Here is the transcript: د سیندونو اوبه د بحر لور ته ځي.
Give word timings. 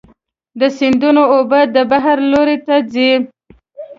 د 0.59 0.61
سیندونو 0.77 1.23
اوبه 1.35 1.59
د 1.75 1.77
بحر 1.91 2.17
لور 2.31 2.49
ته 2.67 2.75
ځي. 2.93 3.11